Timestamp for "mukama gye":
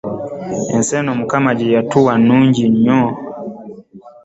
1.19-1.73